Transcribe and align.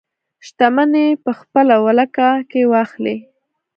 شتمنۍ 0.45 1.07
په 1.23 1.31
خپله 1.39 1.75
ولکه 1.85 2.29
کې 2.51 2.61
واخلي. 2.71 3.15